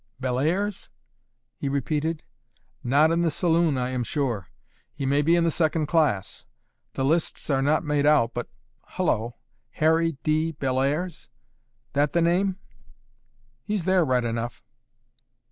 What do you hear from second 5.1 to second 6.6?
be in the second class.